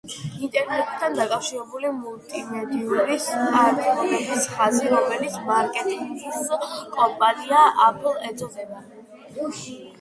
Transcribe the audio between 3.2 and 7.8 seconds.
სმარტფონების ხაზი, რომლის მარკეტინგს კომპანია